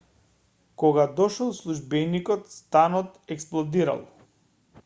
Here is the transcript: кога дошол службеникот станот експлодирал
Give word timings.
кога 0.83 1.05
дошол 1.19 1.53
службеникот 1.59 2.49
станот 2.57 3.23
експлодирал 3.37 4.07